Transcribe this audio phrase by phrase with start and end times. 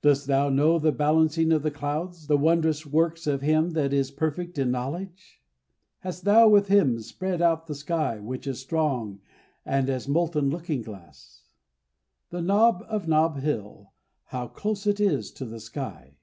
[0.00, 4.10] "Dost thou know the balancings of the clouds, the wondrous works of Him that is
[4.10, 5.42] perfect in knowledge?"
[5.98, 9.20] "Hast thou with Him spread out the sky, which is strong,
[9.66, 11.50] and as a molten looking glass?"
[12.30, 13.92] The nob of Nob Hill,
[14.24, 16.16] how close it is to the sky.